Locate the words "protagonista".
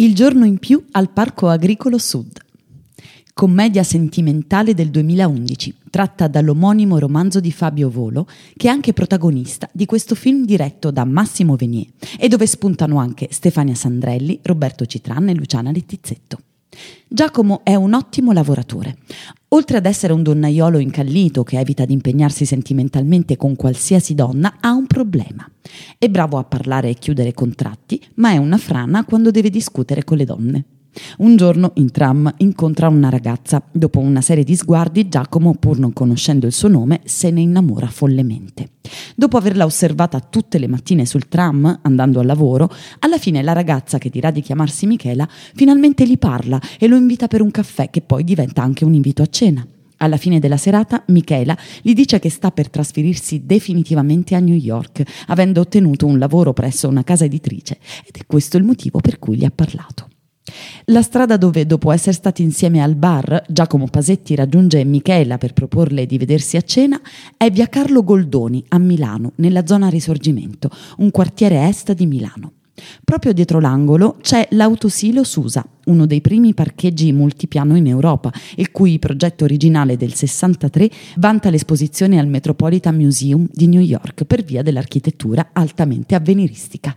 8.92-9.68